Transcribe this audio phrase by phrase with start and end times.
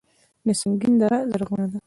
[0.45, 1.79] د سنګین دره زرغونه ده